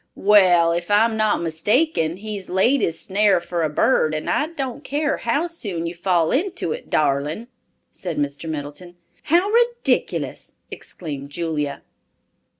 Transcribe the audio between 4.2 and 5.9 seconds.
I don't care how soon